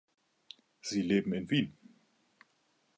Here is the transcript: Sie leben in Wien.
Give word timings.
Sie 0.81 1.03
leben 1.03 1.31
in 1.31 1.47
Wien. 1.51 1.77